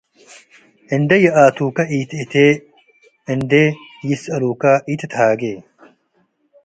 [0.95, 2.33] እንዴ ይኣቱከ ኢትእቴ፣
[3.33, 3.51] እንዴ
[4.09, 5.41] ይሰአሉከ ኢትትሃጌ።